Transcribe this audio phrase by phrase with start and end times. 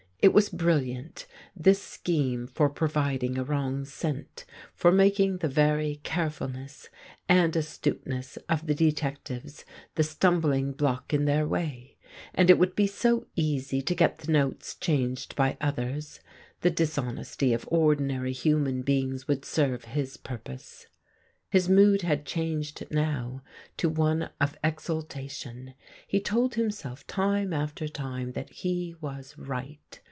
[0.23, 1.25] It was brilliant,
[1.55, 6.89] this scheme for providing a wrong scent, for making the very carefulness
[7.27, 11.97] and astuteness of the detectives the stumbling block in their way;
[12.35, 16.19] and it would be so easy to get the notes changed by others—
[16.61, 20.85] the dishonesty of ordinary human beings would serve his purpose.
[21.49, 23.41] His mood had changed now
[23.77, 25.73] to one of exultation.
[26.05, 29.99] He told himself time after time that he was right.